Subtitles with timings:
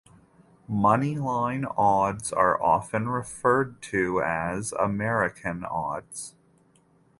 [0.67, 6.33] Moneyline odds are often referred to as "American odds".